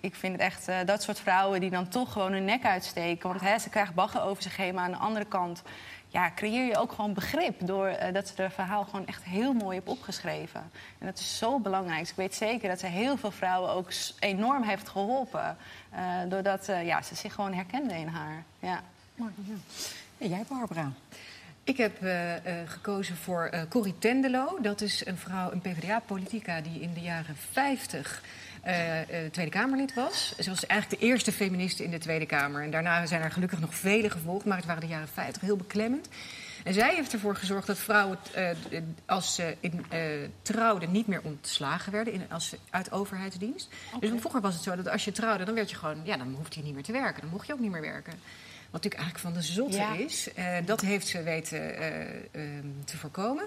ik 0.00 0.14
vind 0.14 0.32
het 0.32 0.42
echt 0.42 0.68
eh, 0.68 0.76
dat 0.84 1.02
soort 1.02 1.20
vrouwen 1.20 1.60
die 1.60 1.70
dan 1.70 1.88
toch 1.88 2.12
gewoon 2.12 2.32
hun 2.32 2.44
nek 2.44 2.64
uitsteken. 2.64 3.28
Want 3.28 3.40
hè, 3.40 3.58
ze 3.58 3.68
krijgen 3.68 3.94
baggen 3.94 4.22
over 4.22 4.42
zich 4.42 4.56
heen. 4.56 4.74
Maar 4.74 4.84
aan 4.84 4.90
de 4.90 4.96
andere 4.96 5.24
kant 5.24 5.62
ja, 6.08 6.30
creëer 6.34 6.66
je 6.66 6.76
ook 6.76 6.92
gewoon 6.92 7.12
begrip. 7.12 7.66
Door 7.66 7.86
eh, 7.86 8.14
dat 8.14 8.28
ze 8.28 8.42
haar 8.42 8.50
verhaal 8.52 8.84
gewoon 8.84 9.06
echt 9.06 9.24
heel 9.24 9.52
mooi 9.52 9.76
heeft 9.76 9.88
opgeschreven. 9.88 10.70
En 10.98 11.06
dat 11.06 11.18
is 11.18 11.38
zo 11.38 11.58
belangrijk. 11.58 12.00
Dus 12.00 12.10
ik 12.10 12.16
weet 12.16 12.34
zeker 12.34 12.68
dat 12.68 12.80
ze 12.80 12.86
heel 12.86 13.16
veel 13.16 13.30
vrouwen 13.30 13.70
ook 13.70 13.90
enorm 14.18 14.62
heeft 14.62 14.88
geholpen. 14.88 15.56
eh, 15.90 16.30
doordat 16.30 16.66
ja, 16.66 17.02
ze 17.02 17.14
zich 17.14 17.34
gewoon 17.34 17.52
herkenden 17.52 17.96
in 17.96 18.08
haar. 18.08 18.44
Ja. 18.58 18.80
En 20.18 20.28
jij, 20.28 20.44
Barbara? 20.48 20.92
Ik 21.66 21.76
heb 21.76 22.02
eh, 22.02 22.34
eh, 22.36 22.68
gekozen 22.68 23.16
voor 23.16 23.44
eh 23.44 23.60
Corrie 23.68 23.98
Tendelo. 23.98 24.58
Dat 24.62 24.80
is 24.80 25.06
een 25.06 25.16
vrouw, 25.16 25.52
een 25.52 25.60
PvdA-politica 25.60 26.60
die 26.60 26.80
in 26.80 26.94
de 26.94 27.00
jaren 27.00 27.36
50 27.50 28.22
eh, 28.62 29.00
eh, 29.00 29.30
Tweede 29.30 29.50
Kamerlid 29.50 29.94
was. 29.94 30.34
Ze 30.38 30.50
was 30.50 30.66
eigenlijk 30.66 31.00
de 31.00 31.06
eerste 31.06 31.32
feministe 31.32 31.84
in 31.84 31.90
de 31.90 31.98
Tweede 31.98 32.26
Kamer. 32.26 32.62
En 32.62 32.70
daarna 32.70 33.06
zijn 33.06 33.22
er 33.22 33.30
gelukkig 33.30 33.60
nog 33.60 33.74
vele 33.74 34.10
gevolgd, 34.10 34.44
maar 34.44 34.56
het 34.56 34.66
waren 34.66 34.80
de 34.80 34.86
jaren 34.86 35.08
50 35.08 35.42
heel 35.42 35.56
beklemmend. 35.56 36.08
En 36.64 36.74
zij 36.74 36.94
heeft 36.94 37.12
ervoor 37.12 37.36
gezorgd 37.36 37.66
dat 37.66 37.78
vrouwen, 37.78 38.18
als 39.06 39.34
ze 39.34 39.56
in, 39.60 39.84
trouwden, 40.42 40.92
niet 40.92 41.06
meer 41.06 41.20
ontslagen 41.22 41.92
werden 41.92 42.12
in, 42.12 42.22
als 42.30 42.48
ze, 42.48 42.58
uit 42.70 42.92
overheidsdienst. 42.92 43.68
Dus 44.00 44.10
vroeger 44.16 44.40
was 44.40 44.54
het 44.54 44.62
zo 44.62 44.76
dat 44.76 44.88
als 44.88 45.04
je 45.04 45.12
trouwde, 45.12 45.44
dan 45.44 45.54
werd 45.54 45.70
je 45.70 45.76
gewoon, 45.76 46.00
ja, 46.04 46.16
dan 46.16 46.34
hoefde 46.34 46.58
je 46.58 46.64
niet 46.64 46.74
meer 46.74 46.82
te 46.82 46.92
werken. 46.92 47.20
Dan 47.20 47.30
mocht 47.30 47.46
je 47.46 47.52
ook 47.52 47.58
niet 47.58 47.70
meer 47.70 47.80
werken. 47.80 48.12
Wat 48.70 48.82
natuurlijk 48.84 49.02
eigenlijk 49.02 49.18
van 49.18 49.32
de 49.32 49.52
zotte 49.52 49.76
Ja. 49.76 49.94
is. 49.94 50.32
Eh, 50.34 50.56
dat 50.64 50.80
heeft 50.80 51.06
ze 51.06 51.22
weten 51.22 51.78
eh, 51.78 52.00
ehm, 52.32 52.66
te 52.84 52.96
voorkomen. 52.96 53.44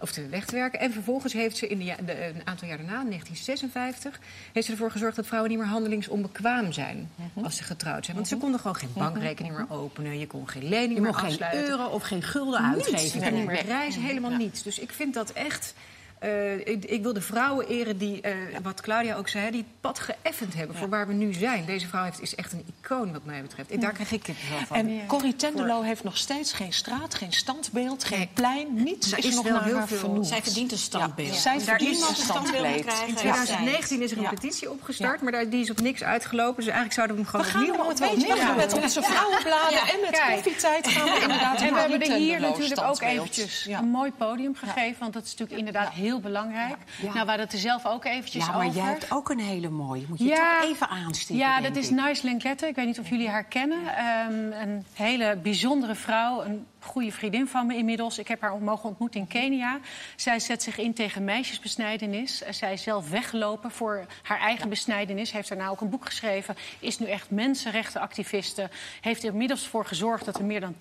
Of 0.00 0.12
te 0.12 0.26
weg 0.28 0.44
te 0.44 0.54
werken. 0.54 0.80
En 0.80 0.92
vervolgens 0.92 1.32
heeft 1.32 1.56
ze 1.56 1.68
in 1.68 1.78
de, 1.78 2.26
een 2.26 2.46
aantal 2.46 2.68
jaar 2.68 2.76
daarna, 2.76 3.00
in 3.00 3.08
1956, 3.08 4.20
heeft 4.52 4.66
ze 4.66 4.72
ervoor 4.72 4.90
gezorgd 4.90 5.16
dat 5.16 5.26
vrouwen 5.26 5.50
niet 5.50 5.58
meer 5.60 5.68
handelingsonbekwaam 5.68 6.72
zijn 6.72 7.10
als 7.42 7.56
ze 7.56 7.62
getrouwd 7.62 8.04
zijn. 8.04 8.16
Want 8.16 8.28
ze 8.28 8.36
konden 8.36 8.60
gewoon 8.60 8.76
geen 8.76 8.92
bankrekening 8.94 9.56
meer 9.56 9.66
openen. 9.68 10.18
Je 10.18 10.26
kon 10.26 10.48
geen 10.48 10.68
lening 10.68 10.94
Je 10.94 11.00
meer 11.00 11.10
mocht 11.10 11.20
geen 11.20 11.28
afsluiten. 11.30 11.68
euro 11.68 11.86
of 11.86 12.02
geen 12.02 12.22
gulden 12.22 12.60
uitgeven. 12.60 13.20
Je 13.20 13.28
kon 13.28 13.38
niet 13.38 13.46
meer 13.46 13.64
reizen, 13.64 14.02
helemaal 14.02 14.30
niets. 14.30 14.62
Dus 14.62 14.78
ik 14.78 14.90
vind 14.90 15.14
dat 15.14 15.32
echt. 15.32 15.74
Eh, 16.22 16.58
ik, 16.58 16.84
ik 16.84 17.02
wil 17.02 17.12
de 17.12 17.20
vrouwen 17.20 17.66
eren 17.68 17.98
die, 17.98 18.20
eh, 18.20 18.34
wat 18.62 18.80
Claudia 18.80 19.14
ook 19.16 19.28
zei, 19.28 19.50
die 19.50 19.60
het 19.60 19.80
pad 19.80 19.98
geëffend 19.98 20.54
hebben 20.54 20.76
voor 20.76 20.88
waar 20.88 21.06
we 21.06 21.12
nu 21.12 21.32
zijn. 21.32 21.64
Deze 21.64 21.86
vrouw 21.88 22.04
heeft, 22.04 22.20
is 22.22 22.34
echt 22.34 22.52
een 22.52 22.64
icoon, 22.80 23.12
wat 23.12 23.24
mij 23.24 23.42
betreft. 23.42 23.72
Ik- 23.72 23.80
Daar 23.80 23.92
krijg 23.92 24.12
ik 24.12 24.22
kippenvel 24.22 24.58
van. 24.66 24.76
En 24.76 25.06
Corrie 25.06 25.36
Tendelo 25.36 25.80
heeft 25.82 26.04
nog 26.04 26.16
steeds 26.16 26.52
geen 26.52 26.72
straat, 26.72 27.14
geen 27.14 27.32
standbeeld, 27.32 28.04
geen 28.04 28.18
Nee. 28.18 28.28
plein. 28.34 28.66
Niets 28.74 29.10
Daar 29.10 29.18
is, 29.18 29.24
is 29.24 29.34
nog 29.34 29.44
wel 29.44 29.52
naar 29.52 29.64
heel 29.64 29.76
haar 29.76 29.86
veel- 29.88 29.96
vernoemd. 29.98 30.26
Zij 30.26 30.42
verdient 30.42 30.72
een 30.72 30.78
standbeeld. 30.78 31.28
Ja, 31.34 31.40
zij 31.40 31.52
Daar 31.56 31.64
verdient 31.64 32.00
is 32.00 32.08
een 32.08 32.14
standbeeld. 32.14 32.64
In 32.66 32.84
Ja. 33.06 33.14
2019 33.16 34.02
is 34.02 34.10
er 34.10 34.16
een 34.16 34.22
Ja. 34.22 34.28
petitie 34.28 34.70
opgestart, 34.70 35.20
maar 35.22 35.32
daar, 35.32 35.48
die 35.48 35.60
is 35.60 35.70
op 35.70 35.80
niks 35.80 36.02
uitgelopen. 36.02 36.54
Dus 36.56 36.64
eigenlijk 36.72 36.94
zouden 36.94 37.16
we 37.16 37.22
hem 37.22 37.30
gewoon 37.30 37.46
We 37.46 37.52
gaan 37.52 37.60
opnieuw 37.60 38.34
we 38.34 38.40
gaan 38.40 38.56
met 38.56 38.72
onze 38.82 39.02
vrouwenbladen 39.02 39.72
Ja. 39.78 39.92
en 39.92 40.00
met 40.00 40.20
koffietijd 40.34 40.88
gaan 40.88 41.04
we 41.04 41.20
inderdaad 41.22 41.60
En 41.60 41.74
we 41.74 41.80
hebben 41.80 42.00
er 42.00 42.16
hier 42.16 42.40
natuurlijk 42.40 42.80
ook 42.82 43.00
eventjes 43.00 43.64
Ja. 43.64 43.78
een 43.78 43.88
mooi 43.88 44.12
podium 44.12 44.54
gegeven. 44.54 44.96
Want 45.00 45.12
dat 45.12 45.24
is 45.24 45.30
natuurlijk 45.30 45.58
inderdaad 45.58 45.92
heel 45.92 46.11
belangrijk. 46.20 46.76
Nou, 47.00 47.12
we 47.12 47.18
hadden 47.18 47.40
het 47.40 47.52
er 47.52 47.58
zelf 47.58 47.86
ook 47.86 48.04
eventjes 48.04 48.46
Ja, 48.46 48.52
maar 48.52 48.66
over. 48.66 48.76
jij 48.80 48.90
hebt 48.90 49.10
ook 49.12 49.28
een 49.30 49.38
hele 49.38 49.68
mooie. 49.70 50.04
Moet 50.08 50.18
je 50.18 50.28
toch 50.28 50.70
even 50.70 50.88
aanstippen, 50.88 51.36
Ja, 51.46 51.60
dat 51.60 51.76
is. 51.76 51.90
Nice 51.90 52.26
Lenkette. 52.26 52.66
Ik 52.66 52.74
weet 52.74 52.86
niet 52.86 52.98
of 52.98 53.08
jullie 53.08 53.28
haar 53.28 53.44
kennen. 53.44 53.78
Ehm, 53.96 54.52
een 54.68 54.84
hele 54.94 55.36
bijzondere 55.42 55.94
vrouw. 55.94 56.42
Een 56.44 56.66
goede 56.84 57.12
vriendin 57.12 57.48
van 57.48 57.66
me 57.66 57.76
inmiddels. 57.76 58.18
Ik 58.18 58.28
heb 58.28 58.40
haar 58.40 58.56
mogen 58.56 58.88
ontmoeten 58.88 59.20
in 59.20 59.26
Kenia. 59.26 59.78
Zij 60.16 60.40
zet 60.40 60.62
zich 60.62 60.78
in 60.78 60.94
tegen 60.94 61.24
meisjesbesnijdenis. 61.24 62.42
Zij 62.50 62.72
is 62.72 62.82
zelf 62.82 63.10
weggelopen 63.10 63.70
voor 63.70 64.06
haar 64.22 64.40
eigen 64.40 64.68
besnijdenis. 64.68 65.32
Heeft 65.32 65.48
daarna 65.48 65.68
ook 65.68 65.80
een 65.80 65.90
boek 65.90 66.06
geschreven. 66.06 66.56
Is 66.78 66.98
nu 66.98 67.06
echt 67.06 67.30
mensenrechtenactiviste. 67.30 68.70
Heeft 69.00 69.22
er 69.22 69.30
inmiddels 69.30 69.66
voor 69.66 69.86
gezorgd 69.86 70.24
dat 70.24 70.38
er 70.38 70.44
meer 70.44 70.60
dan 70.60 70.74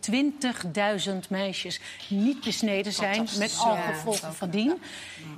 20.000 1.04 1.14
meisjes 1.30 1.80
niet 2.10 2.44
besneden 2.44 2.94
zijn. 2.94 3.28
Met 3.38 3.58
al 3.60 3.76
gevolgen 3.76 4.34
van 4.34 4.50
dien. 4.50 4.82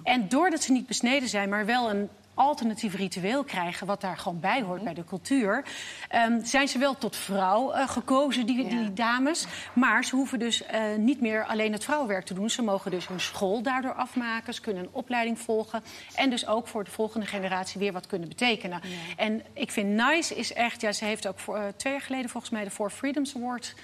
En 0.04 0.28
doordat 0.30 0.64
ze 0.64 0.72
niet 0.72 0.88
besneden 0.88 1.30
zijn, 1.30 1.50
maar 1.50 1.66
wel 1.66 1.90
een 1.90 2.10
alternatief 2.34 2.96
ritueel 2.96 3.44
krijgen, 3.44 3.88
wat 3.88 4.02
daar 4.02 4.18
gewoon 4.18 4.40
bij 4.40 4.62
hoort 4.62 4.84
bij 4.84 4.94
de 4.94 5.04
cultuur, 5.04 5.66
ehm, 6.10 6.44
zijn 6.44 6.68
ze 6.68 6.78
wel 6.78 6.98
tot 6.98 7.16
vrouw 7.16 7.72
eh, 7.72 7.90
gekozen, 7.90 8.46
die, 8.46 8.68
die 8.68 8.94
dames. 8.94 9.46
Maar 9.74 10.04
ze 10.04 10.16
hoeven 10.16 10.40
dus 10.40 10.66
eh, 10.66 10.82
niet 10.98 11.22
meer 11.22 11.46
alleen 11.46 11.72
het 11.72 11.84
vrouwenwerk 11.84 12.26
te 12.26 12.34
doen. 12.34 12.50
Ze 12.50 12.62
mogen 12.62 12.92
dus 12.92 13.08
hun 13.08 13.20
school 13.20 13.62
daardoor 13.62 13.94
afmaken. 13.94 14.54
Ze 14.54 14.62
kunnen 14.62 14.84
een 14.84 14.90
opleiding 14.92 15.40
volgen. 15.40 15.84
En 16.16 16.30
dus 16.30 16.48
ook 16.48 16.68
voor 16.68 16.84
de 16.84 16.92
volgende 16.92 17.26
generatie 17.26 17.80
weer 17.80 17.92
wat 17.92 18.08
kunnen 18.08 18.28
betekenen. 18.28 18.82
En 19.18 19.42
ik 19.54 19.72
vind 19.72 19.90
Nice 19.90 20.36
is 20.36 20.54
echt, 20.54 20.82
ja, 20.82 20.92
ze 20.92 21.06
heeft 21.06 21.28
ook 21.28 21.40
voor, 21.40 21.56
eh, 21.56 21.64
twee 21.76 21.94
jaar 21.94 22.02
geleden 22.02 22.30
volgens 22.30 22.52
mij 22.52 22.64
de 22.64 22.72
Four 22.72 22.90
Freedoms 22.90 23.36
Award 23.36 23.76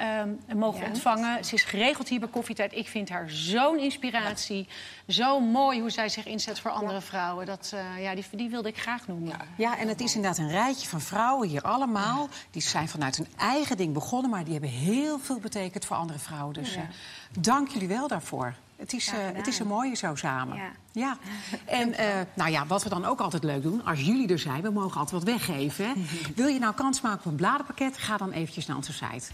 ehm, 0.00 0.58
mogen 0.58 0.86
ontvangen. 0.86 1.44
Ze 1.44 1.54
is 1.54 1.64
geregeld 1.64 2.08
hier 2.08 2.20
bij 2.20 2.28
Koffietijd. 2.28 2.72
Ik 2.72 2.88
vind 2.88 3.08
haar 3.08 3.30
zo'n 3.30 3.78
inspiratie. 3.78 4.68
Zo 5.08 5.40
mooi 5.40 5.80
hoe 5.80 5.90
zij 5.90 6.08
zich 6.08 6.26
inzet 6.26 6.60
voor 6.60 6.70
andere 6.70 7.00
vrouwen. 7.00 7.46
Dat, 7.46 7.72
eh, 7.74 8.02
ja, 8.02 8.14
die, 8.14 8.24
die 8.30 8.50
wilde 8.50 8.68
ik 8.68 8.78
graag 8.78 9.06
noemen. 9.06 9.32
Ja, 9.56 9.78
en 9.78 9.88
het 9.88 10.00
is 10.00 10.14
inderdaad 10.14 10.38
een 10.38 10.50
rijtje 10.50 10.88
van 10.88 11.00
vrouwen 11.00 11.48
hier 11.48 11.62
allemaal. 11.62 12.28
Die 12.50 12.62
zijn 12.62 12.88
vanuit 12.88 13.16
hun 13.16 13.26
eigen 13.36 13.76
ding 13.76 13.92
begonnen, 13.92 14.30
maar 14.30 14.44
die 14.44 14.52
hebben 14.52 14.70
heel 14.70 15.18
veel 15.18 15.38
betekend 15.38 15.84
voor 15.84 15.96
andere 15.96 16.18
vrouwen. 16.18 16.54
Dus 16.54 16.76
eh, 16.76 16.82
dank 17.38 17.68
jullie 17.68 17.88
wel 17.88 18.08
daarvoor. 18.08 18.54
Het 18.76 18.92
is, 18.92 19.08
eh, 19.08 19.14
het 19.32 19.46
is 19.46 19.58
een 19.58 19.66
mooie 19.66 19.94
zo 19.94 20.14
samen. 20.14 20.56
Ja. 20.56 20.70
Ja. 20.92 21.16
En 21.64 21.94
nou 22.34 22.50
ja, 22.50 22.66
wat 22.66 22.82
we 22.82 22.88
dan 22.88 23.04
ook 23.04 23.20
altijd 23.20 23.44
leuk 23.44 23.62
doen, 23.62 23.84
als 23.84 24.00
jullie 24.00 24.28
er 24.28 24.38
zijn, 24.38 24.62
we 24.62 24.70
mogen 24.70 25.00
altijd 25.00 25.24
wat 25.24 25.32
weggeven. 25.32 25.84
Hè? 25.84 25.92
Wil 26.36 26.46
je 26.46 26.58
nou 26.58 26.74
kans 26.74 27.00
maken 27.00 27.18
op 27.18 27.26
een 27.26 27.34
bladenpakket? 27.34 27.98
Ga 27.98 28.16
dan 28.16 28.32
eventjes 28.32 28.66
naar 28.66 28.76
onze 28.76 28.92
site. 28.92 29.32